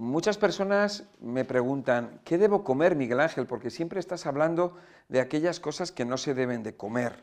[0.00, 3.46] Muchas personas me preguntan, ¿qué debo comer, Miguel Ángel?
[3.46, 4.78] Porque siempre estás hablando
[5.10, 7.22] de aquellas cosas que no se deben de comer.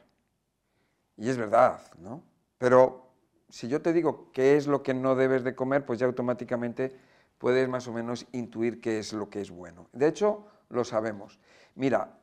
[1.16, 2.22] Y es verdad, ¿no?
[2.60, 3.10] Pero
[3.50, 6.96] si yo te digo qué es lo que no debes de comer, pues ya automáticamente
[7.40, 9.88] puedes más o menos intuir qué es lo que es bueno.
[9.92, 11.40] De hecho, lo sabemos.
[11.74, 12.20] Mira,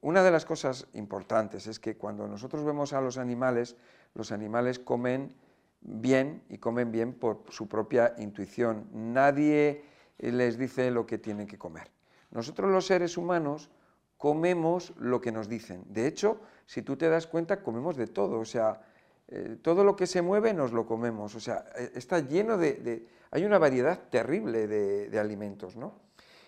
[0.00, 3.74] una de las cosas importantes es que cuando nosotros vemos a los animales,
[4.14, 5.34] los animales comen
[5.80, 8.88] bien y comen bien por su propia intuición.
[8.92, 9.84] Nadie
[10.18, 11.90] les dice lo que tienen que comer.
[12.30, 13.70] Nosotros los seres humanos
[14.16, 15.84] comemos lo que nos dicen.
[15.88, 18.38] De hecho, si tú te das cuenta, comemos de todo.
[18.38, 18.82] O sea,
[19.28, 21.34] eh, todo lo que se mueve nos lo comemos.
[21.34, 25.94] O sea, eh, está lleno de, hay una variedad terrible de, de alimentos, ¿no?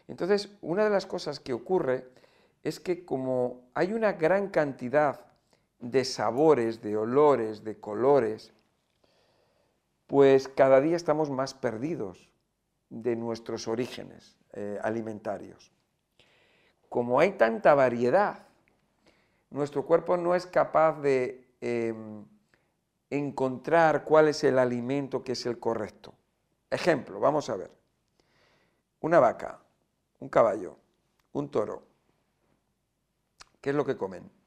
[0.08, 2.08] Entonces, una de las cosas que ocurre
[2.62, 5.26] es que como hay una gran cantidad
[5.80, 8.52] de sabores, de olores, de colores,
[10.08, 12.30] pues cada día estamos más perdidos
[12.88, 15.70] de nuestros orígenes eh, alimentarios.
[16.88, 18.46] Como hay tanta variedad,
[19.50, 22.24] nuestro cuerpo no es capaz de em,
[23.10, 26.14] encontrar cuál es el alimento que es el correcto.
[26.70, 27.70] Ejemplo, vamos a ver.
[29.00, 29.60] Una vaca,
[30.20, 30.78] un caballo,
[31.32, 31.82] un toro.
[33.60, 34.37] ¿Qué es lo que comen?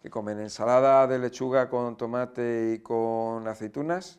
[0.00, 4.18] Que comen ensalada de lechuga con tomate y con aceitunas,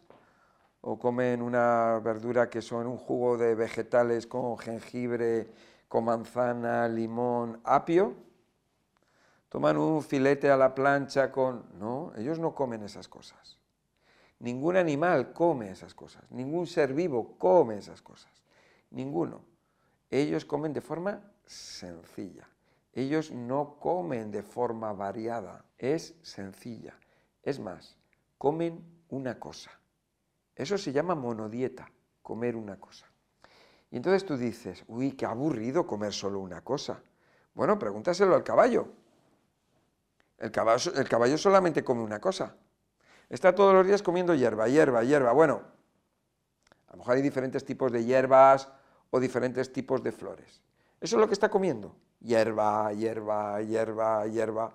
[0.81, 5.51] o comen una verdura que son un jugo de vegetales con jengibre,
[5.87, 8.15] con manzana, limón, apio,
[9.49, 11.65] toman un filete a la plancha con...
[11.79, 13.57] No, ellos no comen esas cosas.
[14.39, 18.31] Ningún animal come esas cosas, ningún ser vivo come esas cosas,
[18.91, 19.43] ninguno.
[20.09, 22.47] Ellos comen de forma sencilla.
[22.93, 26.97] Ellos no comen de forma variada, es sencilla.
[27.43, 27.97] Es más,
[28.37, 29.71] comen una cosa.
[30.55, 33.05] Eso se llama monodieta, comer una cosa.
[33.91, 37.01] Y entonces tú dices, uy, qué aburrido comer solo una cosa.
[37.53, 38.87] Bueno, pregúntaselo al caballo.
[40.37, 42.55] El caballo, solamente come una cosa.
[43.29, 45.31] Está todos los días comiendo hierba, hierba, hierba.
[45.33, 45.61] Bueno,
[46.87, 48.69] a lo mejor hay diferentes tipos de hierbas
[49.11, 50.61] o diferentes tipos de flores.
[51.01, 54.73] Eso es lo que está comiendo hierba, hierba, hierba, hierba.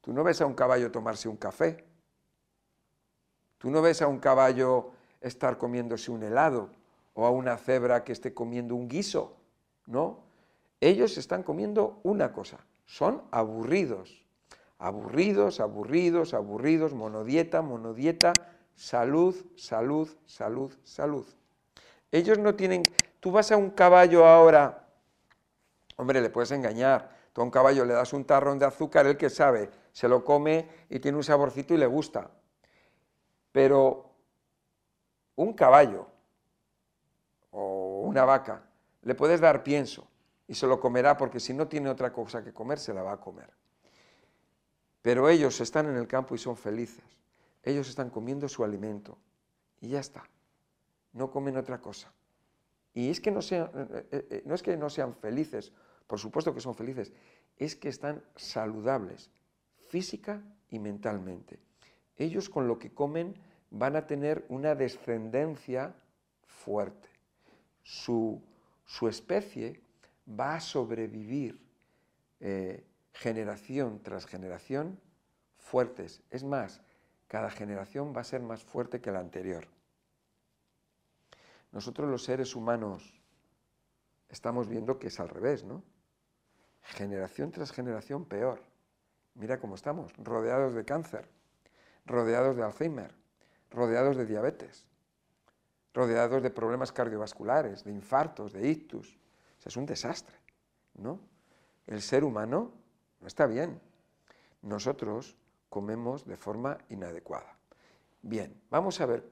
[0.00, 1.84] Tú no ves a un caballo tomarse un café.
[3.58, 6.70] Tú no ves a un caballo estar comiéndose un helado
[7.12, 9.36] o a una cebra que esté comiendo un guiso,
[9.86, 10.20] ¿no?
[10.80, 14.24] Ellos están comiendo una cosa, son aburridos.
[14.78, 18.32] Aburridos, aburridos, aburridos, monodieta, monodieta,
[18.74, 21.26] salud, salud, salud, salud.
[22.10, 22.82] Ellos no tienen...
[23.20, 24.89] Tú vas a un caballo ahora
[26.00, 27.10] Hombre, le puedes engañar.
[27.34, 30.24] Tú a un caballo le das un tarrón de azúcar, él que sabe, se lo
[30.24, 32.30] come y tiene un saborcito y le gusta.
[33.52, 34.10] Pero
[35.36, 36.06] un caballo
[37.50, 38.62] o una vaca,
[39.02, 40.08] le puedes dar pienso
[40.48, 43.12] y se lo comerá porque si no tiene otra cosa que comer, se la va
[43.12, 43.50] a comer.
[45.02, 47.04] Pero ellos están en el campo y son felices.
[47.62, 49.18] Ellos están comiendo su alimento
[49.82, 50.24] y ya está.
[51.12, 52.10] No comen otra cosa.
[52.94, 55.74] Y es que no, sean, eh, eh, eh, no es que no sean felices
[56.10, 57.12] por supuesto que son felices,
[57.56, 59.30] es que están saludables
[59.86, 61.60] física y mentalmente.
[62.16, 63.36] Ellos con lo que comen
[63.70, 65.94] van a tener una descendencia
[66.42, 67.08] fuerte.
[67.84, 68.42] Su,
[69.08, 69.80] especie
[70.28, 71.60] va a sobrevivir
[72.40, 74.98] eh, generación tras generación
[75.58, 76.22] fuertes.
[76.30, 76.82] Es más,
[77.28, 79.68] cada generación va a ser más fuerte que la anterior.
[81.70, 83.22] Nosotros los seres humanos
[84.28, 85.84] estamos viendo que es al revés, ¿no?
[86.82, 88.62] Generación tras generación peor.
[89.34, 91.28] Mira cómo estamos, rodeados de cáncer,
[92.04, 93.14] rodeados de Alzheimer,
[93.70, 94.86] rodeados de diabetes,
[95.94, 99.18] rodeados de problemas cardiovasculares, de infartos, de ictus.
[99.64, 100.36] es un desastre,
[100.94, 101.20] ¿no?
[101.86, 102.72] El ser humano
[103.20, 103.80] no está bien.
[104.62, 105.36] Nosotros
[105.68, 107.56] comemos de forma inadecuada.
[108.22, 109.30] Bien, vamos a ver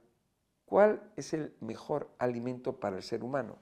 [0.64, 3.58] cuál es el mejor alimento para el ser humano.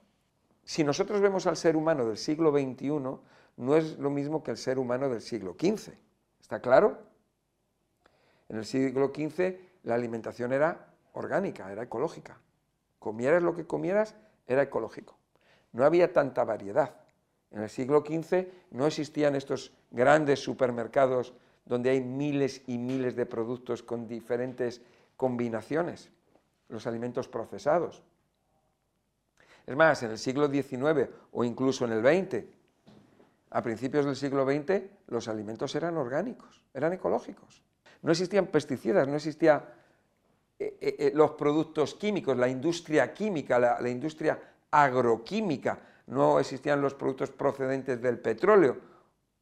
[0.64, 2.90] Si nosotros vemos al ser humano del siglo XXI,
[3.56, 5.92] no es lo mismo que el ser humano del siglo XV.
[6.40, 6.98] ¿Está claro?
[8.48, 12.38] En el siglo XV la alimentación era orgánica, era ecológica.
[12.98, 14.14] Comieras lo que comieras,
[14.46, 15.16] era ecológico.
[15.72, 16.94] No había tanta variedad.
[17.50, 23.26] En el siglo XV no existían estos grandes supermercados donde hay miles y miles de
[23.26, 24.82] productos con diferentes
[25.16, 26.10] combinaciones,
[26.68, 28.02] los alimentos procesados.
[29.66, 32.44] Es más, en el siglo XIX o incluso en el XX
[33.56, 37.62] a principios del siglo XX los alimentos eran orgánicos, eran ecológicos.
[38.02, 39.72] No existían pesticidas, no existía
[41.14, 44.38] los productos químicos, la industria química, la industria
[44.70, 48.76] agroquímica, no existían los productos procedentes del petróleo.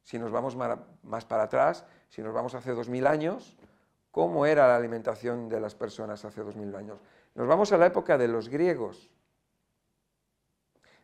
[0.01, 3.57] Si nos vamos más para atrás, si nos vamos hace 2000 años,
[4.11, 6.99] ¿cómo era la alimentación de las personas hace 2000 años?
[7.33, 9.09] Nos vamos a la época de los griegos.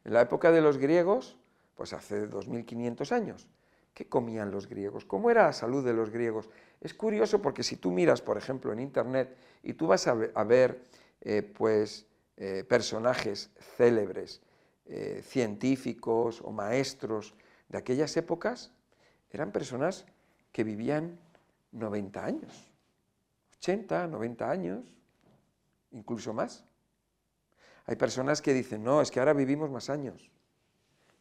[0.05, 1.37] En la época de los griegos,
[1.81, 3.47] pues hace 2500 años,
[3.95, 5.03] ¿qué comían los griegos?
[5.03, 6.47] ¿Cómo era la salud de los griegos?
[6.79, 10.83] Es curioso porque si tú miras, por ejemplo, en internet y tú vas a ver,
[11.21, 12.05] eh, pues,
[12.37, 14.41] eh, personajes célebres
[14.85, 17.33] eh, científicos o maestros
[17.67, 18.71] de aquellas épocas
[19.31, 20.05] eran personas
[20.51, 21.17] que vivían
[21.71, 22.71] 90 años,
[23.57, 24.85] 80, 90 años,
[25.89, 26.63] incluso más.
[27.87, 30.29] Hay personas que dicen, no, es que ahora vivimos más años.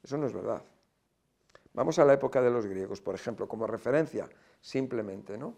[0.03, 0.63] Eso no es verdad.
[1.73, 4.29] Vamos a la época de los griegos, por ejemplo, como referencia,
[4.61, 5.55] simplemente, ¿no?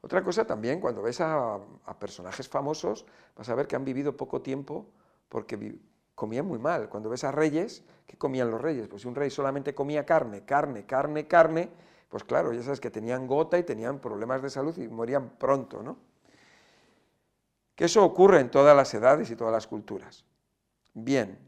[0.00, 1.58] Otra cosa también, cuando ves a,
[1.98, 3.04] personajes famosos,
[3.36, 4.86] vas a ver que han vivido poco tiempo
[5.28, 5.78] porque
[6.14, 6.88] comían muy mal.
[6.88, 8.88] Cuando ves a reyes, ¿qué comían los reyes?
[8.88, 11.70] Pues si un rey solamente comía carne, carne, carne, carne,
[12.08, 15.82] pues claro, ya sabes que tenían gota y tenían problemas de salud y morían pronto,
[15.82, 15.96] ¿no?
[17.74, 20.24] Que eso ocurre en todas las edades y todas las culturas.
[20.94, 21.38] Bien,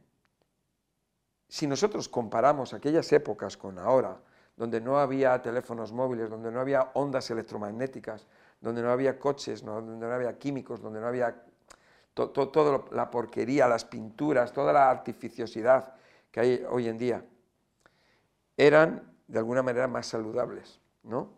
[1.50, 4.16] si nosotros comparamos aquellas épocas con ahora,
[4.56, 8.24] donde no había teléfonos móviles, donde no había ondas electromagnéticas,
[8.60, 11.42] donde no había coches, donde no había químicos, donde no había
[12.14, 15.94] toda la porquería, las pinturas, toda la artificiosidad
[16.30, 17.24] que hay hoy en día,
[18.56, 21.30] eran de alguna manera más saludables, ¿no?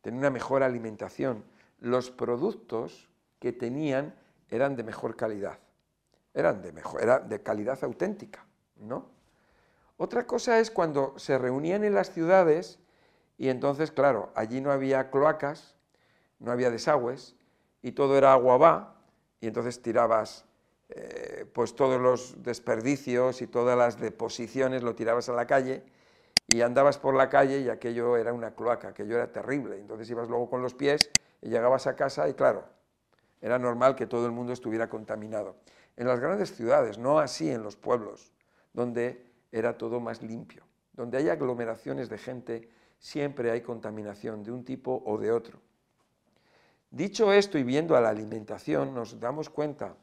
[0.00, 1.42] Tenían una mejor alimentación.
[1.80, 3.08] Los productos
[3.40, 4.14] que tenían
[4.48, 5.58] eran de mejor calidad,
[6.32, 8.46] eran de, mejor, era de calidad auténtica,
[8.78, 9.08] ¿no?
[9.96, 12.78] Otra cosa es cuando se reunían en las ciudades
[13.38, 15.74] y entonces, claro, allí no había cloacas,
[16.38, 17.34] no había desagües
[17.82, 18.96] y todo era agua va,
[19.40, 20.44] y entonces tirabas
[20.88, 25.84] eh, pues todos los desperdicios y todas las deposiciones, lo tirabas a la calle
[26.46, 29.78] y andabas por la calle y aquello era una cloaca, aquello era terrible.
[29.78, 31.10] Entonces ibas luego con los pies
[31.42, 32.64] y llegabas a casa y claro,
[33.40, 35.56] era normal que todo el mundo estuviera contaminado.
[35.96, 38.32] En las grandes ciudades, no así en los pueblos,
[38.76, 40.62] donde era todo más limpio.
[40.92, 42.68] Donde hay aglomeraciones de gente,
[42.98, 45.58] siempre hay contaminación de un tipo o de otro.
[46.90, 49.96] Dicho esto y viendo a la alimentación, nos damos cuenta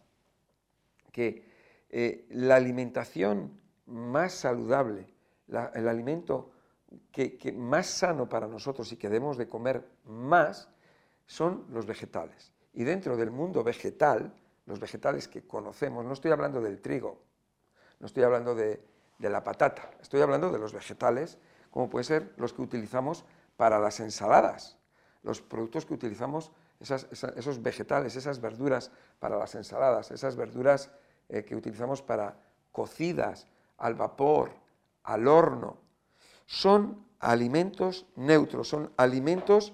[1.12, 1.46] que
[1.90, 5.06] eh, la alimentación más saludable,
[5.76, 6.52] el alimento
[7.12, 10.68] que, más sano para nosotros y que debemos de comer más,
[11.28, 12.52] son los vegetales.
[12.74, 14.34] Y dentro del mundo vegetal,
[14.66, 17.22] los vegetales que conocemos, no estoy hablando del trigo,
[18.00, 18.84] no estoy hablando de,
[19.18, 21.38] de la patata, estoy hablando de los vegetales,
[21.72, 23.26] como pueden ser los que utilizamos
[23.58, 24.78] para las ensaladas,
[25.24, 30.92] los productos que utilizamos esos vegetales, esas verduras para las ensaladas, esas verduras
[31.30, 32.38] eh, que utilizamos para
[32.72, 33.48] cocidas,
[33.78, 34.52] al vapor,
[35.04, 35.78] al horno,
[36.46, 39.74] son alimentos neutros, son alimentos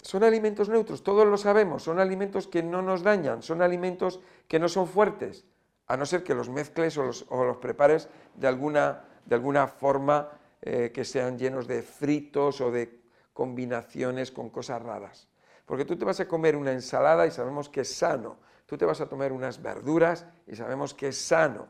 [0.00, 4.58] son alimentos neutros, todos lo sabemos, son alimentos que no nos dañan, son alimentos que
[4.58, 5.46] no son fuertes,
[5.86, 7.04] a no ser que los mezcles o
[7.44, 10.30] los, prepares de alguna, de alguna forma
[10.62, 13.02] eh, que sean llenos de fritos o de
[13.32, 15.28] combinaciones con cosas raras.
[15.66, 18.36] Porque tú te vas a comer una ensalada y sabemos que es sano.
[18.66, 21.68] Tú te vas a comer unas verduras y sabemos que es sano.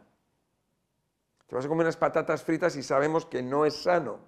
[1.46, 4.18] Te vas a comer unas patatas fritas y sabemos que no es sano.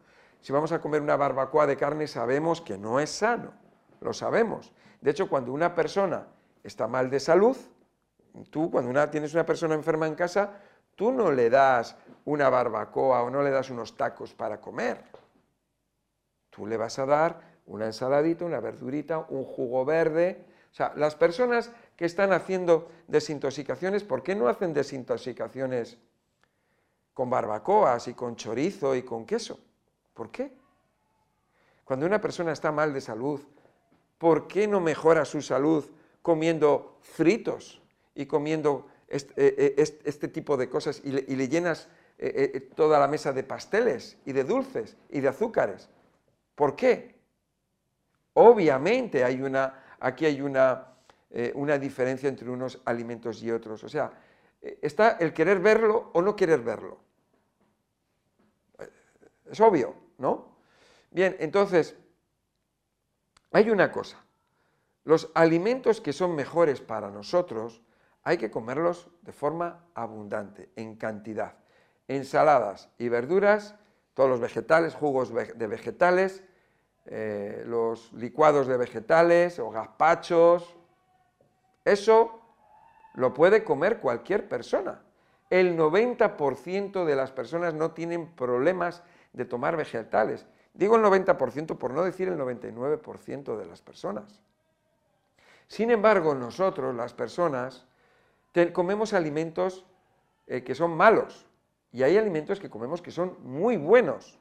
[0.41, 3.53] Si vamos a comer una barbacoa de carne sabemos que no es sano.
[4.01, 4.73] Lo sabemos.
[5.01, 6.27] De hecho, cuando una persona
[6.63, 7.57] está mal de salud,
[8.45, 10.61] tú cuando una, tienes una persona enferma en casa,
[10.95, 15.05] tú no le das una barbacoa o no le das unos tacos para comer
[16.57, 20.43] Tú le vas a dar una ensaladita, una verdurita, un jugo verde.
[20.73, 25.99] O sea, las personas que están haciendo desintoxicaciones, ¿por qué no hacen desintoxicaciones
[27.13, 29.61] con barbacoas y con chorizo y con queso?
[30.15, 30.51] ¿Por qué?
[31.85, 33.43] Cuando una persona está mal de salud,
[34.17, 35.85] ¿por qué no mejora su salud
[36.23, 37.83] comiendo fritos
[38.17, 43.07] y comiendo este, eh, eh, este, tipo de cosas y le, llenas eh, toda la
[43.07, 45.89] mesa de pasteles y de dulces y de azúcares?
[46.55, 47.15] ¿Por qué?
[48.35, 50.95] Obviamente hay una, aquí hay una,
[51.55, 53.85] una diferencia entre unos alimentos y otros.
[53.85, 54.13] O sea,
[54.61, 56.99] está el querer verlo o no querer verlo.
[59.51, 60.57] Es obvio, ¿no?
[61.11, 61.97] Bien, entonces,
[63.53, 64.23] hay una cosa.
[65.05, 67.81] Los alimentos que son mejores para nosotros
[68.27, 71.55] hay que comerlos de forma abundante, en cantidad.
[72.09, 73.77] Ensaladas y verduras
[74.15, 76.43] todos los vegetales, jugos de vegetales,
[77.05, 80.75] eh, los licuados de vegetales o gazpachos.
[81.85, 82.41] Eso
[83.15, 85.05] lo puede comer cualquier persona.
[85.49, 89.05] El 90% de las personas no tienen problemas
[89.35, 90.49] de tomar vegetales.
[90.75, 94.43] Digo el 90% por no decir el 99% de las personas.
[95.69, 97.87] Sin embargo, nosotros, las personas,
[98.73, 99.85] comemos alimentos
[100.47, 101.47] eh, que son malos
[101.93, 104.39] y hay alimentos que comemos que son muy buenos.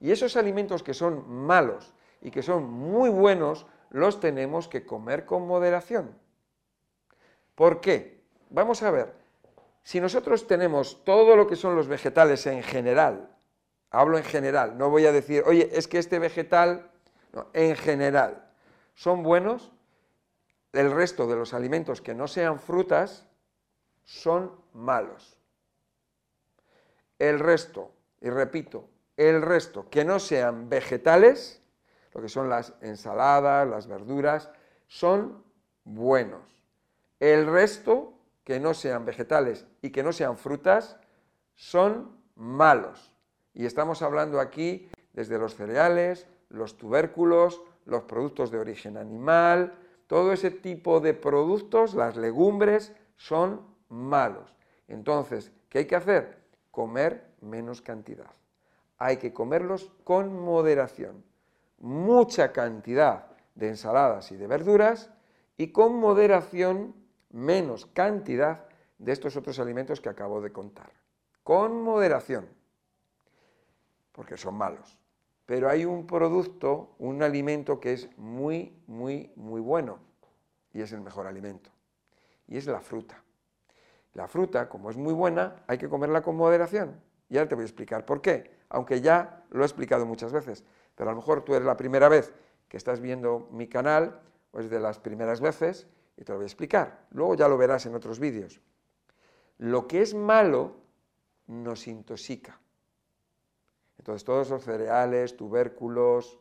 [0.00, 5.26] Y esos alimentos que son malos y que son muy buenos los tenemos que comer
[5.26, 6.16] con moderación.
[7.54, 8.22] ¿Por qué?
[8.48, 9.12] Vamos a ver,
[9.82, 13.36] si nosotros tenemos todo lo que son los vegetales en general,
[13.90, 16.90] hablo en general, no voy a decir, oye, es que este vegetal,
[17.52, 18.50] en general,
[18.94, 19.72] son buenos,
[20.72, 23.26] el resto de los alimentos que no sean frutas
[24.04, 25.36] son malos.
[27.18, 31.62] El resto, y repito, el resto que no sean vegetales,
[32.14, 34.50] lo que son las ensaladas, las verduras,
[34.86, 35.44] son
[35.84, 36.42] buenos.
[37.18, 40.96] El resto que no sean vegetales y que no sean frutas
[41.54, 43.14] son malos.
[43.52, 49.74] Y estamos hablando aquí desde los cereales, los tubérculos, los productos de origen animal,
[50.10, 54.54] todo ese tipo de productos, las legumbres, son malos.
[54.88, 56.42] Entonces, ¿qué hay que hacer?
[56.70, 58.30] Comer menos cantidad
[59.00, 61.24] hay que comerlos con moderación.
[61.78, 65.10] Mucha cantidad de ensaladas y de verduras
[65.56, 66.94] y con moderación
[67.30, 68.66] menos cantidad
[68.98, 70.92] de estos otros alimentos que acabo de contar.
[71.42, 72.46] Con moderación,
[74.12, 74.99] porque son malos.
[75.50, 79.98] Pero hay un producto, un alimento que es muy, muy, muy bueno
[80.72, 81.72] y es el mejor alimento.
[82.46, 83.20] Y es la fruta.
[84.14, 87.00] La fruta, como es muy buena, hay que comerla con moderación.
[87.28, 90.64] Y ahora te voy a explicar por qué aunque ya lo he explicado muchas veces,
[90.94, 92.32] pero a lo mejor tú eres la primera vez
[92.68, 94.20] que estás viendo mi canal,
[94.52, 97.08] o es de las primeras veces, y te lo voy a explicar.
[97.10, 98.60] Luego ya lo verás en otros vídeos.
[99.58, 100.76] Lo que es malo
[101.48, 102.60] nos intoxica.
[104.00, 106.38] Entonces, todos los cereales, tubérculos,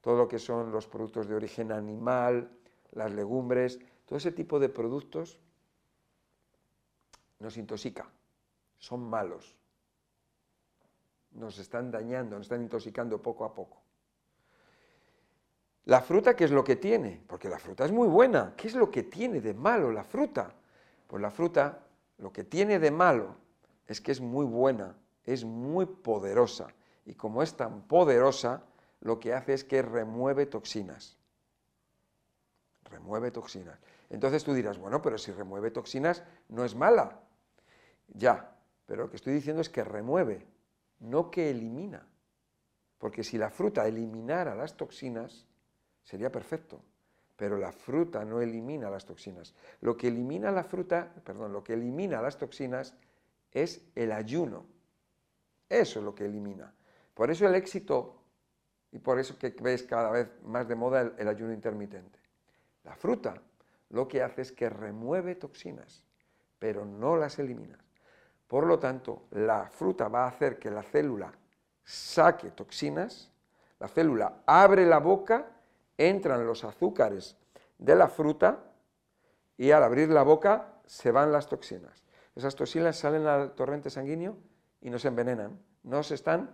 [0.00, 2.48] todo lo que son los productos de origen animal,
[2.92, 5.40] las legumbres, todo ese tipo de productos
[7.40, 8.08] nos intoxica,
[8.78, 9.56] son malos
[11.32, 13.80] nos están dañando, nos están intoxicando poco a poco.
[15.84, 17.22] La fruta, ¿qué es lo que tiene?
[17.26, 18.54] Porque la fruta es muy buena.
[18.56, 20.52] ¿Qué es lo que tiene de malo la fruta?
[21.06, 21.80] Pues la fruta,
[22.18, 23.34] lo que tiene de malo
[23.86, 26.68] es que es muy buena, es muy poderosa.
[27.10, 28.62] Y como es tan poderosa,
[29.00, 31.16] lo que hace es que remueve toxinas.
[32.84, 33.80] Remueve toxinas.
[34.10, 37.18] Entonces tú dirás, bueno, pero si remueve toxinas no es mala.
[38.14, 40.46] Ya, pero lo que estoy diciendo es que remueve
[41.00, 42.06] no que elimina.
[42.96, 45.48] Porque si la fruta eliminara las toxinas,
[46.04, 46.80] sería perfecto.
[47.34, 49.52] Pero la fruta no elimina las toxinas.
[49.80, 52.94] Lo que elimina la fruta, perdón, lo que elimina las toxinas
[53.50, 54.64] es el ayuno.
[55.68, 56.72] Eso es lo que elimina.
[57.14, 58.20] Por eso el éxito,
[58.92, 62.18] y por eso que ves cada vez más de moda el, ayuno intermitente.
[62.84, 63.34] La fruta
[63.90, 66.04] lo que hace es que remueve toxinas,
[66.58, 67.78] pero no las elimina.
[68.46, 71.32] Por lo tanto, la fruta va a hacer que la célula
[71.84, 73.30] saque toxinas,
[73.78, 75.46] la célula abre la boca,
[75.96, 77.36] entran los azúcares
[77.78, 78.64] de la fruta
[79.56, 82.04] y al abrir la boca se van las toxinas.
[82.34, 84.36] Esas toxinas salen al torrente sanguíneo
[84.80, 86.50] y nos envenenan, nos están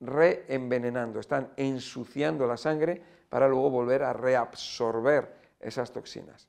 [0.00, 6.48] reenvenenando, están ensuciando la sangre para luego volver a reabsorber esas toxinas.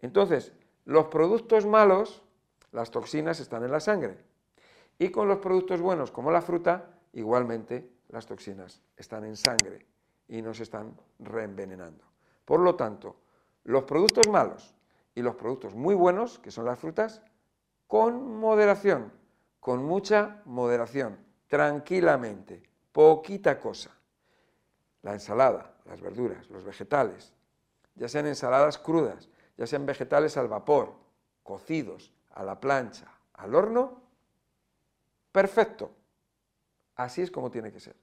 [0.00, 0.52] Entonces,
[0.84, 2.22] los productos malos
[2.72, 4.18] las toxinas están en la sangre.
[4.98, 9.86] Y con los productos buenos, como la fruta, igualmente las toxinas están en sangre
[10.28, 12.04] y nos están reenvenenando.
[12.44, 13.16] Por lo tanto,
[13.64, 14.74] los productos malos
[15.14, 17.22] y los productos muy buenos, que son las frutas,
[17.86, 19.12] con moderación,
[19.60, 22.62] con mucha moderación, tranquilamente,
[22.94, 23.90] poquita cosa.
[25.02, 27.34] La ensalada, las verduras, los vegetales,
[27.96, 30.94] ya sean ensaladas crudas, ya sean vegetales al vapor,
[31.42, 34.00] cocidos, a la plancha, al horno,
[35.32, 35.90] perfecto.
[36.94, 37.96] Así es como tiene que ser.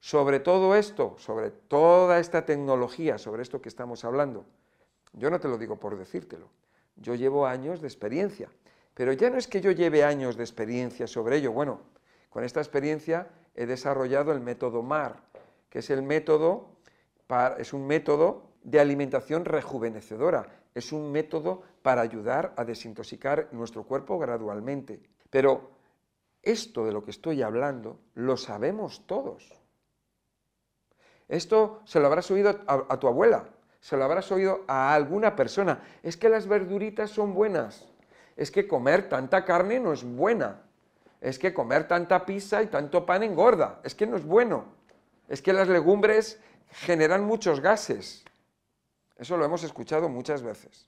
[0.00, 4.44] Sobre todo esto, sobre toda esta tecnología, sobre esto que estamos hablando,
[5.12, 6.50] yo no te lo digo por decírtelo,
[6.96, 8.50] yo llevo años de experiencia,
[8.94, 11.80] pero ya no es que yo lleve años de experiencia sobre ello, bueno,
[12.30, 15.16] con esta experiencia he desarrollado el método MAR,
[15.68, 16.76] que es el método,
[17.58, 20.46] es un método de alimentación rejuvenecedora,
[20.76, 25.00] es un método para ayudar a desintoxicar nuestro cuerpo gradualmente.
[25.28, 25.70] Pero
[26.40, 29.52] esto de lo que estoy hablando lo sabemos todos.
[31.26, 33.48] Esto se lo habrás oído a, tu abuela,
[33.80, 35.82] se lo habrás oído a alguna persona.
[36.04, 37.88] Es que las verduritas son buenas.
[38.36, 40.62] Es que comer tanta carne no es buena.
[41.20, 43.80] Es que comer tanta pizza y tanto pan engorda.
[43.82, 44.66] Es que no es bueno.
[45.28, 48.24] Es que las legumbres generan muchos gases.
[49.16, 50.86] Eso lo hemos escuchado muchas veces.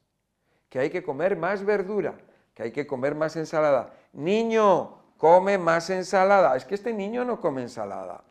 [0.68, 2.14] Que hay que comer más verdura,
[2.54, 3.92] que hay que comer más ensalada.
[4.12, 6.56] Niño, come más ensalada.
[6.56, 8.22] Es que este niño no come ensalada.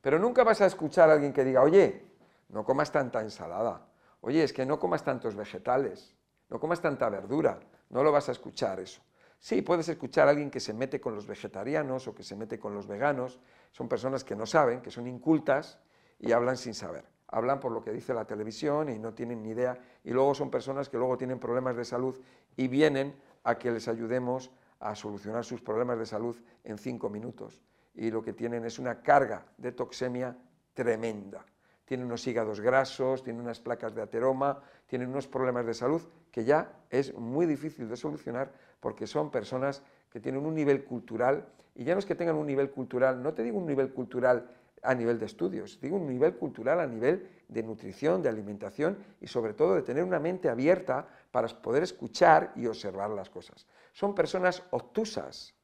[0.00, 2.04] Pero nunca vas a escuchar a alguien que diga, oye,
[2.48, 3.82] no comas tanta ensalada.
[4.22, 6.14] Oye, es que no comas tantos vegetales.
[6.48, 7.60] No comas tanta verdura.
[7.90, 9.02] No lo vas a escuchar eso.
[9.38, 12.58] Sí, puedes escuchar a alguien que se mete con los vegetarianos o que se mete
[12.58, 13.38] con los veganos.
[13.70, 15.78] Son personas que no saben, que son incultas
[16.18, 17.04] y hablan sin saber.
[17.28, 19.78] Hablan por lo que dice la televisión y no tienen ni idea.
[20.02, 22.18] Y luego son personas que luego tienen problemas de salud
[22.56, 23.14] y vienen
[23.44, 27.62] a que les ayudemos a solucionar sus problemas de salud en cinco minutos.
[27.94, 30.36] Y lo que tienen es una carga de toxemia
[30.74, 31.44] tremenda.
[31.88, 36.44] Tienen unos hígados grasos, tienen unas placas de ateroma, tienen unos problemas de salud que
[36.44, 41.84] ya es muy difícil de solucionar porque son personas que tienen un nivel cultural, y
[41.84, 44.50] ya no es que tengan un nivel cultural, no te digo un nivel cultural
[44.82, 49.26] a nivel de estudios, digo un nivel cultural a nivel de nutrición, de alimentación y
[49.26, 53.66] sobre todo de tener una mente abierta para poder escuchar y observar las cosas.
[53.94, 55.54] Son personas obtusas,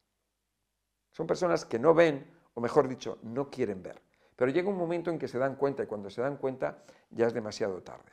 [1.11, 4.04] son personas que no ven, o mejor dicho, no quieren ver.
[4.37, 7.27] Pero llega un momento en que se dan cuenta y cuando se dan cuenta ya
[7.27, 8.13] es demasiado tarde.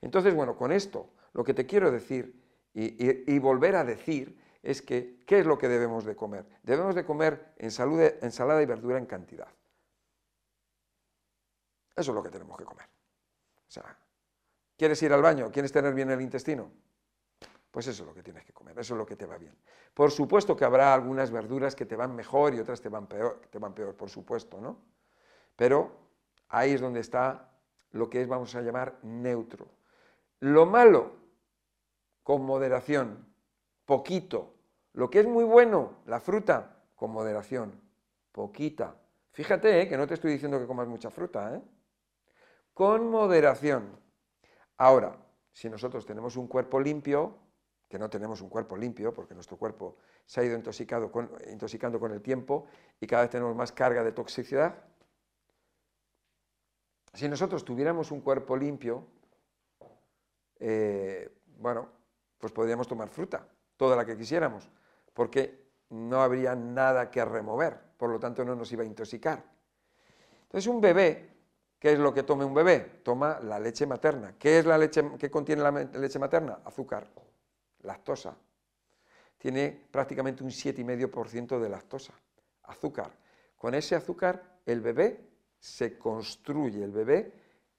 [0.00, 2.40] Entonces, bueno, con esto lo que te quiero decir
[2.72, 6.46] y, volver a decir es que, ¿qué es lo que debemos de comer?
[6.62, 9.48] Debemos de comer ensalada y verdura en cantidad.
[11.96, 12.86] Eso es lo que tenemos que comer.
[12.86, 13.96] O sea,
[14.76, 15.50] ¿quieres ir al baño?
[15.50, 16.70] ¿Quieres tener bien el intestino?
[17.70, 19.56] Pues eso es lo que tienes que comer, eso es lo que te va bien.
[19.94, 23.42] Por supuesto que habrá algunas verduras que te van mejor y otras te van peor,
[23.48, 24.78] te van peor, por supuesto, ¿no?
[25.56, 25.92] Pero
[26.48, 27.50] ahí es donde está
[27.92, 29.68] lo que es, vamos a llamar, neutro.
[30.40, 31.12] Lo malo,
[32.22, 33.26] con moderación,
[33.84, 34.54] poquito.
[34.92, 37.80] Lo que es muy bueno, la fruta, con moderación,
[38.32, 38.96] poquita.
[39.32, 39.88] Fíjate ¿eh?
[39.88, 41.62] que no te estoy diciendo que comas mucha fruta, ¿eh?
[42.74, 43.98] con moderación.
[44.76, 45.16] Ahora,
[45.52, 47.38] si nosotros tenemos un cuerpo limpio,
[47.88, 51.10] que no tenemos un cuerpo limpio, porque nuestro cuerpo se ha ido intoxicando
[52.00, 52.66] con el tiempo
[53.00, 54.76] y cada vez tenemos más carga de toxicidad,
[57.12, 59.06] si nosotros tuviéramos un cuerpo limpio,
[60.58, 61.88] eh, bueno,
[62.38, 63.46] pues podríamos tomar fruta,
[63.76, 64.68] toda la que quisiéramos,
[65.12, 69.42] porque no habría nada que remover, por lo tanto no nos iba a intoxicar.
[70.42, 71.30] Entonces un bebé
[71.80, 73.00] ¿Qué es lo que tome un bebé?
[73.02, 74.34] Toma la leche materna.
[74.38, 76.60] ¿Qué es la leche que contiene la leche materna?
[76.62, 77.08] Azúcar,
[77.80, 78.36] lactosa.
[79.38, 82.12] Tiene prácticamente un 7,5% de lactosa,
[82.64, 83.10] azúcar.
[83.56, 85.29] Con ese azúcar el bebé
[85.60, 87.32] se construye, el bebé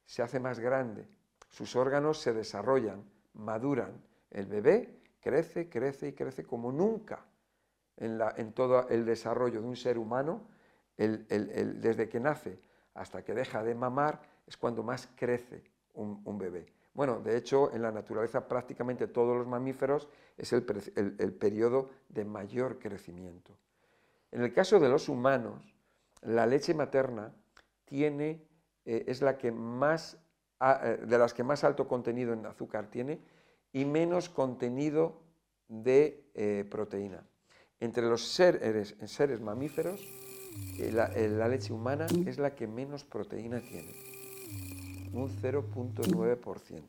[0.06, 1.08] se hace más grande,
[1.50, 4.02] sus órganos se desarrollan, maduran.
[4.30, 7.26] El bebé crece, crece y crece como nunca
[7.98, 10.48] en, todo el desarrollo de un ser humano
[10.98, 12.60] desde que nace
[12.94, 15.64] hasta que deja de mamar es cuando más crece
[15.94, 16.66] un, bebé.
[16.94, 20.64] Bueno, de hecho, en la naturaleza prácticamente todos los mamíferos es el,
[21.34, 23.58] periodo de mayor crecimiento.
[24.32, 25.76] En el caso de los humanos,
[26.22, 27.34] la leche materna
[27.92, 28.42] tiene,
[28.86, 30.18] eh, es la que más,
[30.62, 33.20] eh, de las que más alto contenido en azúcar tiene
[33.74, 35.22] y menos contenido
[35.68, 37.22] de eh, proteína.
[37.82, 40.08] Entre los seres, seres mamíferos,
[40.94, 43.92] la, leche humana es la que menos proteína tiene,
[45.12, 46.84] un 0.9%.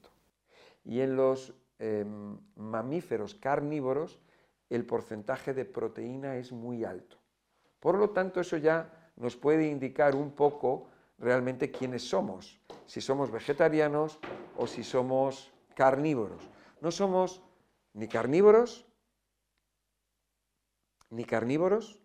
[0.85, 4.21] Y en los em, mamíferos carnívoros
[4.69, 7.17] el porcentaje de proteína es muy alto.
[7.81, 10.92] Por lo tanto, eso ya nos puede indicar un poco
[11.23, 14.19] realmente quiénes somos, si somos vegetarianos
[14.59, 16.43] o si somos carnívoros.
[16.83, 17.41] No somos
[17.95, 18.85] ni carnívoros,
[21.09, 21.99] ni carnívoros,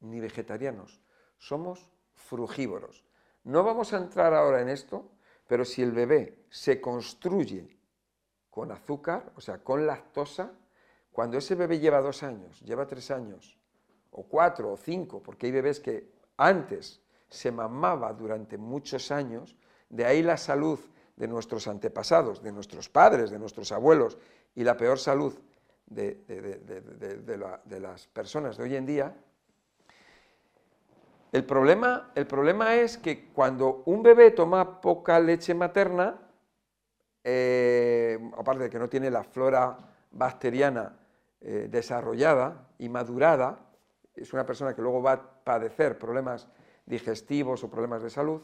[0.00, 1.00] ni vegetarianos
[1.38, 3.04] somos frugívoros.
[3.44, 5.12] No vamos a entrar ahora en esto,
[5.46, 7.78] pero si el bebé se construye
[8.50, 10.52] con azúcar, o sea, con lactosa,
[11.12, 13.58] cuando ese bebé lleva dos años, lleva tres años,
[14.10, 19.56] o cuatro o cinco, porque hay bebés que antes se mamaba durante muchos años,
[19.88, 20.78] de ahí la salud
[21.16, 24.18] de nuestros antepasados, de nuestros padres, de nuestros abuelos,
[24.54, 25.34] y la peor salud
[25.86, 26.18] de,
[27.80, 29.14] las personas de hoy en día,
[31.32, 36.20] el problema, el problema es que cuando un bebé toma poca leche materna,
[37.24, 39.76] eh, aparte de que no tiene la flora
[40.12, 40.96] bacteriana
[41.40, 43.58] eh, desarrollada y madurada,
[44.14, 46.46] es una persona que luego va a padecer problemas
[46.86, 48.42] digestivos o problemas de salud,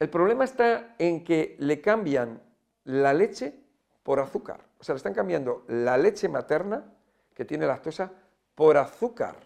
[0.00, 2.42] El problema está en que le cambian
[2.84, 3.54] la leche
[4.02, 4.64] por azúcar.
[4.78, 6.90] O sea, le están cambiando la leche materna,
[7.34, 8.10] que tiene lactosa,
[8.54, 9.36] por azúcar.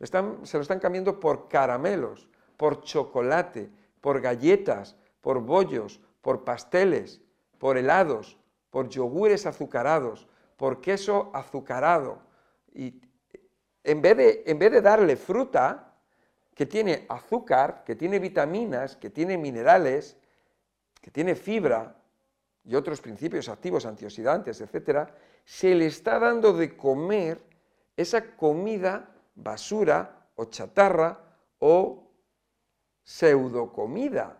[0.00, 7.20] se lo están cambiando por caramelos, por chocolate, por galletas, por bollos, por pasteles,
[7.58, 8.36] por helados,
[8.70, 12.18] por yogures azucarados, por queso azucarado.
[12.74, 13.00] Y
[13.84, 15.87] en vez de, en vez de darle fruta,
[16.58, 20.16] que tiene azúcar, que tiene vitaminas, que tiene minerales,
[21.00, 21.94] que tiene fibra
[22.64, 25.08] y otros principios activos antioxidantes, etc.,
[25.44, 27.40] se le está dando de comer
[27.96, 31.20] esa comida basura o chatarra
[31.60, 32.10] o
[33.04, 34.36] pseudocomida,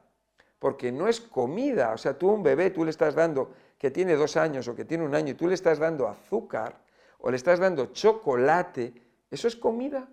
[0.58, 3.92] porque no es comida, o sea, tú a un bebé tú le estás dando que
[3.92, 6.80] tiene dos años o que tiene un año y tú le estás dando azúcar
[7.18, 8.92] o le estás dando chocolate,
[9.30, 10.08] ¿eso es comida?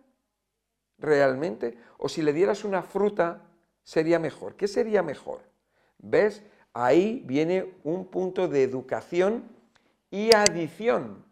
[0.98, 1.78] Realmente?
[1.98, 3.42] O si le dieras una fruta,
[3.84, 4.56] sería mejor.
[4.56, 5.42] ¿Qué sería mejor?
[6.00, 6.44] ¿Ves?
[6.74, 9.44] Ahí viene un punto de educación
[10.12, 11.24] y adición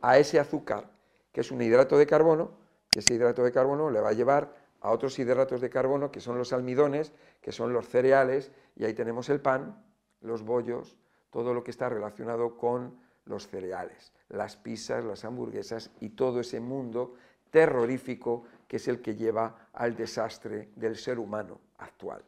[0.00, 0.90] a ese azúcar,
[1.32, 2.52] que es un hidrato de carbono,
[2.94, 6.20] y ese hidrato de carbono le va a llevar a otros hidratos de carbono, que
[6.20, 9.84] son los almidones, que son los cereales, y ahí tenemos el pan,
[10.20, 10.96] los bollos,
[11.30, 16.60] todo lo que está relacionado con los cereales, las pizzas, las hamburguesas y todo ese
[16.60, 17.14] mundo
[17.52, 22.24] terrorífico que es el que lleva al desastre del ser humano actual.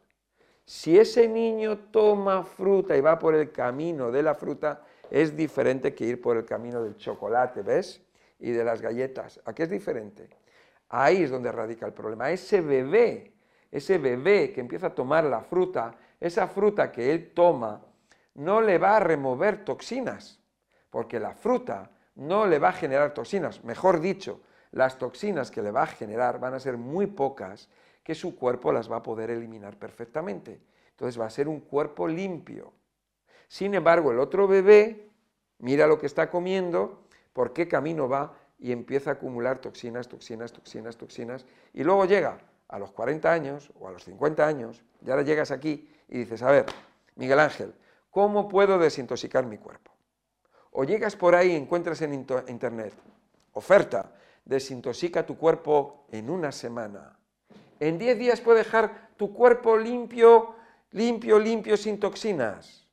[0.65, 5.95] Si ese niño toma fruta y va por el camino de la fruta, es diferente
[5.95, 8.03] que ir por el camino del chocolate, ¿ves?
[8.39, 9.41] Y de las galletas.
[9.45, 10.29] ¿A qué es diferente?
[10.89, 12.31] Ahí es donde radica el problema.
[12.31, 13.33] Ese bebé,
[13.71, 17.83] ese bebé que empieza a tomar la fruta, esa fruta que él toma,
[18.35, 20.41] no le va a remover toxinas,
[20.91, 23.63] porque la fruta no le va a generar toxinas.
[23.65, 24.41] Mejor dicho,
[24.75, 27.69] las toxinas que le va a generar van a ser muy pocas
[28.03, 30.61] que su cuerpo las va a poder eliminar perfectamente.
[30.91, 32.73] Entonces va a ser un cuerpo limpio.
[33.47, 35.09] Sin embargo, el otro bebé
[35.59, 40.53] mira lo que está comiendo, por qué camino va y empieza a acumular toxinas, toxinas,
[40.53, 45.11] toxinas, toxinas, y luego llega a los 40 años o a los 50 años, y
[45.11, 46.67] ahora llegas aquí y dices, a ver,
[47.15, 47.75] Miguel Ángel,
[48.11, 49.93] ¿cómo puedo desintoxicar mi cuerpo?
[50.73, 52.93] O llegas por ahí y encuentras en internet,
[53.53, 54.13] oferta,
[54.45, 57.19] desintoxica tu cuerpo en una semana.
[57.81, 60.55] En 10 días puede dejar tu cuerpo limpio,
[60.91, 62.87] limpio, limpio, sin toxinas.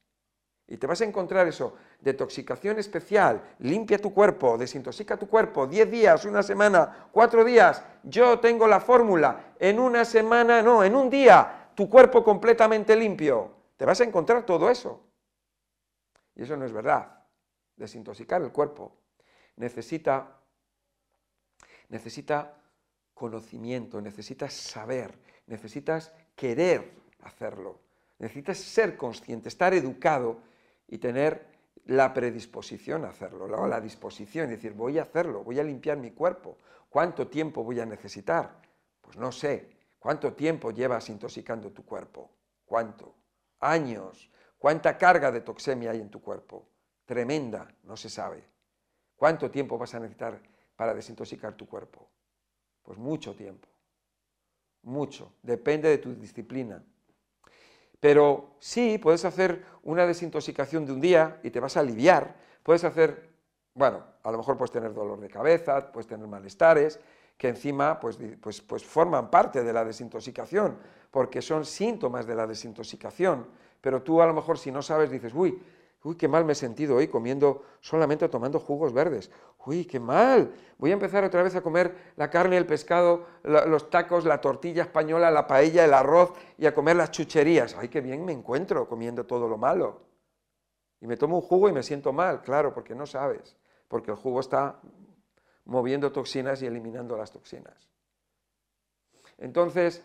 [0.67, 5.91] Y te vas a encontrar eso, detoxicación especial, limpia tu cuerpo, desintoxica tu cuerpo, 10
[5.91, 7.83] días, una semana, 4 días.
[8.03, 13.51] Yo tengo la fórmula, en una semana, no, en un día, tu cuerpo completamente limpio.
[13.75, 15.03] Te vas a encontrar todo eso.
[16.35, 17.19] Y eso no es verdad.
[17.75, 18.95] Desintoxicar el cuerpo
[19.57, 20.40] necesita
[21.91, 22.57] necesita
[23.13, 25.13] conocimiento, necesitas saber,
[25.45, 27.79] necesitas querer hacerlo,
[28.17, 30.39] necesitas ser consciente, estar educado
[30.87, 31.45] y tener
[31.85, 35.97] la predisposición a hacerlo, la, la disposición, es decir, voy a hacerlo, voy a limpiar
[35.97, 36.57] mi cuerpo.
[36.89, 38.61] ¿Cuánto tiempo voy a necesitar?
[39.01, 39.69] Pues no sé.
[39.99, 42.31] ¿Cuánto tiempo llevas intoxicando tu cuerpo?
[42.65, 43.15] ¿Cuánto?
[43.59, 44.31] Años.
[44.57, 46.67] ¿Cuánta carga de toxemia hay en tu cuerpo?
[47.05, 48.43] Tremenda, no se sabe.
[49.15, 50.41] ¿Cuánto tiempo vas a necesitar
[50.81, 52.09] para desintoxicar tu cuerpo?
[52.81, 53.67] Pues mucho tiempo,
[54.81, 56.83] mucho, depende de tu disciplina.
[57.99, 62.83] Pero sí, puedes hacer una desintoxicación de un día y te vas a aliviar, puedes
[62.83, 63.29] hacer,
[63.75, 66.99] bueno, a lo mejor puedes tener dolor de cabeza, puedes tener malestares,
[67.37, 70.79] que encima pues, pues, pues forman parte de la desintoxicación,
[71.11, 73.45] porque son síntomas de la desintoxicación,
[73.79, 75.61] pero tú a lo mejor si no sabes dices, uy,
[76.03, 79.29] Uy, qué mal me he sentido hoy comiendo, solamente tomando jugos verdes.
[79.65, 80.51] Uy, qué mal.
[80.79, 84.81] Voy a empezar otra vez a comer la carne, el pescado, los tacos, la tortilla
[84.81, 87.75] española, la paella, el arroz y a comer las chucherías.
[87.77, 90.01] Ay, qué bien me encuentro comiendo todo lo malo.
[90.99, 93.55] Y me tomo un jugo y me siento mal, claro, porque no sabes.
[93.87, 94.79] Porque el jugo está
[95.65, 97.89] moviendo toxinas y eliminando las toxinas.
[99.37, 100.03] Entonces,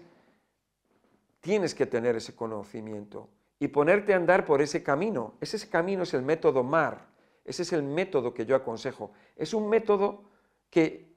[1.40, 5.34] tienes que tener ese conocimiento y ponerte a andar por ese camino.
[5.40, 7.06] Ese camino es el método MAR,
[7.44, 9.12] ese es el método que yo aconsejo.
[9.36, 10.24] Es un método
[10.68, 11.14] que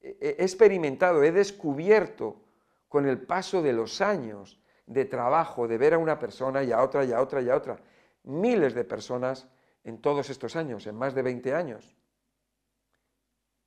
[0.00, 2.42] he experimentado, he descubierto
[2.88, 6.82] con el paso de los años de trabajo, de ver a una persona y a
[6.82, 7.78] otra y a otra y a otra.
[8.24, 9.48] Miles de personas
[9.84, 11.96] en todos estos años, en más de 20 años,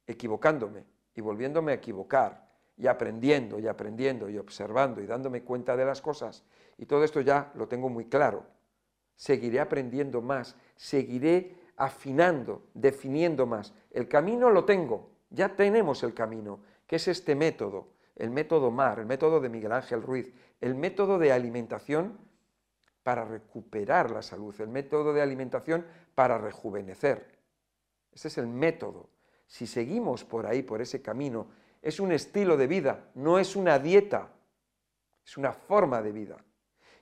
[0.06, 2.51] equivocándome y volviéndome a equivocar
[2.82, 6.44] y aprendiendo y aprendiendo y observando y dándome cuenta de las cosas
[6.80, 8.44] y todo esto ya lo tengo muy claro.
[9.15, 13.72] Seguiré aprendiendo más, seguiré afinando, definiendo más.
[13.91, 18.98] El camino lo tengo, ya tenemos el camino, que es este método, el método MAR,
[18.98, 22.17] el método de Miguel Ángel Ruiz, el método de alimentación
[23.04, 27.38] para recuperar la salud, el método de alimentación para rejuvenecer.
[28.12, 29.08] Ese es el método.
[29.46, 33.80] Si seguimos por ahí, por ese camino, es un estilo de vida, no es una
[33.80, 34.30] dieta,
[35.26, 36.38] es una forma de vida.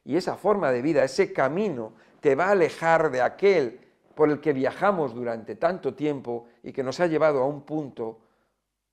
[0.05, 3.79] Y esa forma de vida, ese camino, te va a alejar de aquel
[4.15, 8.19] por el que viajamos durante tanto tiempo y que nos ha llevado a un punto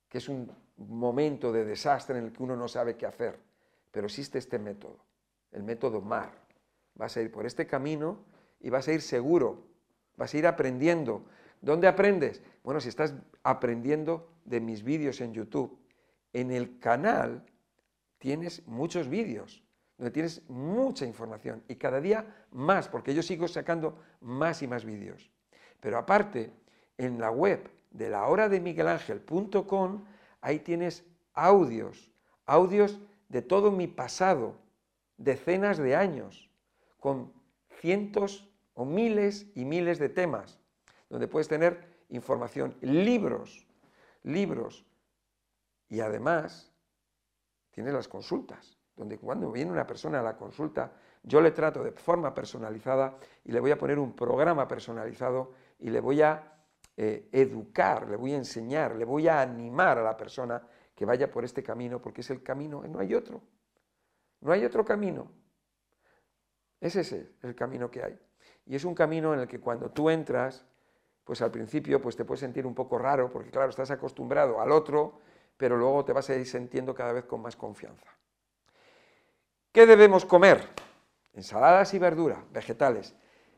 [0.08, 3.38] que es un momento de desastre en el que uno no sabe qué hacer.
[3.90, 4.98] Pero existe este método,
[5.52, 6.30] el método MAR.
[6.94, 8.18] Vas a ir por este camino
[8.60, 9.64] y vas a ir seguro,
[10.16, 11.24] vas a ir aprendiendo.
[11.60, 12.42] ¿Dónde aprendes?
[12.62, 15.78] Bueno, si estás aprendiendo de mis vídeos en YouTube,
[16.32, 17.44] en el canal
[18.18, 19.62] tienes muchos vídeos
[19.98, 24.84] donde tienes mucha información y cada día más, porque yo sigo sacando más y más
[24.84, 25.30] vídeos.
[25.80, 26.52] Pero aparte,
[26.98, 30.04] en la web de la hora de miguelangel.com,
[30.40, 32.12] ahí tienes audios,
[32.44, 34.56] audios de todo mi pasado,
[35.16, 36.50] decenas de años,
[37.00, 37.32] con
[37.80, 40.58] cientos o miles y miles de temas,
[41.08, 43.65] donde puedes tener información, libros,
[44.26, 44.84] libros,
[45.88, 46.72] y además
[47.70, 51.92] tienes las consultas, donde cuando viene una persona a la consulta, yo le trato de
[51.92, 56.52] forma personalizada y le voy a poner un programa personalizado y le voy a
[56.96, 60.62] eh, educar, le voy a enseñar, le voy a animar a la persona
[60.94, 63.42] que vaya por este camino, porque es el camino, no hay otro.
[64.40, 65.30] No hay otro camino.
[66.80, 68.18] Es ese el camino que hay.
[68.64, 70.64] Y es un camino en el que cuando tú entras,
[71.26, 74.70] pues al principio pues te puedes sentir un poco raro, porque claro, estás acostumbrado al
[74.70, 75.20] otro,
[75.56, 78.06] pero luego te vas a ir sintiendo cada vez con más confianza.
[79.72, 80.68] ¿Qué debemos comer?
[81.34, 83.16] Ensaladas y verduras, vegetales.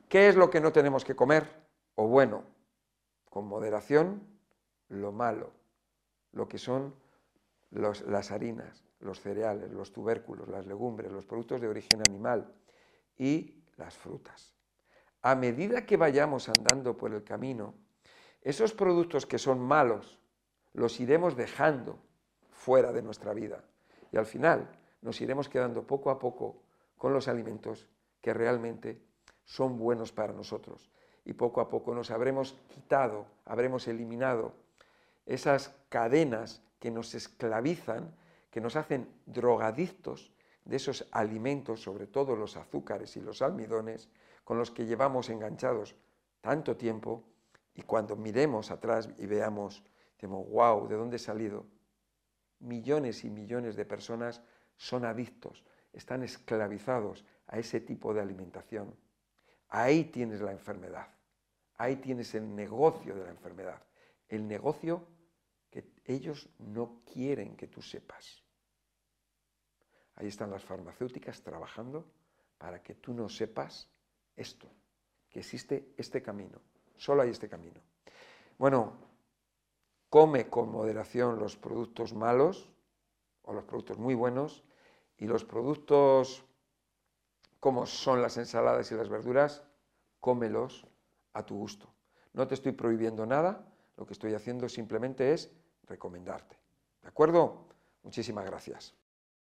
[0.09, 1.46] ¿Qué es lo que no tenemos que comer?
[1.94, 2.42] O bueno,
[3.28, 4.26] con moderación,
[4.88, 5.52] lo malo,
[6.33, 6.94] lo que son
[7.70, 12.50] las harinas, los cereales, los tubérculos, las legumbres, los productos de origen animal
[13.18, 14.57] y las frutas.
[15.22, 17.74] A medida que vayamos andando por el camino,
[18.42, 20.18] esos productos que son malos
[20.72, 21.98] los iremos dejando
[22.50, 23.64] fuera de nuestra vida.
[24.12, 24.68] Y al final
[25.02, 26.62] nos iremos quedando poco a poco
[26.96, 27.88] con los alimentos
[28.20, 29.00] que realmente
[29.44, 30.90] son buenos para nosotros.
[31.24, 34.54] Y poco a poco nos habremos quitado, habremos eliminado
[35.26, 38.14] esas cadenas que nos esclavizan,
[38.50, 40.33] que nos hacen drogadictos
[40.64, 44.09] de esos alimentos, sobre todo los azúcares y los almidones,
[44.48, 45.94] con los que llevamos enganchados
[46.40, 47.22] tanto tiempo
[47.74, 49.84] y cuando miremos atrás y veamos,
[50.14, 51.66] decimos, wow, ¿de dónde he salido?
[52.61, 54.40] Millones y millones de personas
[54.74, 58.96] son adictos, están esclavizados a ese tipo de alimentación.
[59.68, 61.08] Ahí tienes la enfermedad.
[61.76, 63.82] Ahí tienes el negocio de la enfermedad,
[64.28, 65.06] el negocio
[65.70, 68.42] que ellos no quieren que tú sepas.
[70.14, 72.11] Ahí están las farmacéuticas trabajando
[72.56, 73.90] para que tú no sepas
[74.38, 74.68] esto,
[75.29, 76.61] que existe este camino,
[76.96, 77.81] solo hay este camino.
[78.59, 78.94] Bueno,
[80.09, 82.70] come con moderación los productos malos
[83.42, 84.64] o los productos muy buenos
[85.16, 86.44] y los productos
[87.61, 89.64] como son las ensaladas y las verduras,
[90.20, 90.87] cómelos
[91.33, 91.92] a tu gusto.
[92.33, 95.51] No te estoy prohibiendo nada, lo que estoy haciendo simplemente es
[95.85, 96.57] recomendarte.
[97.03, 97.66] ¿De acuerdo?
[98.03, 98.97] Muchísimas gracias.